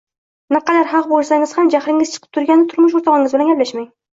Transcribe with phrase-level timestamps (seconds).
[0.55, 3.91] Naqadar haq bo‘lsangiz ham, jahlingiz chiqib turganida turmush o‘rtog‘ingiz bilan gaplashmang.